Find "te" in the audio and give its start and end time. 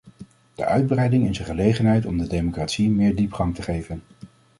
3.55-3.61